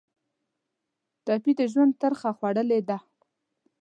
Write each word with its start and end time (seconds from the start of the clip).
ټپي 1.25 1.51
د 1.59 1.61
ژوند 1.71 1.93
ترخه 2.01 2.29
خوړلې 2.37 2.79
ده. 2.89 2.97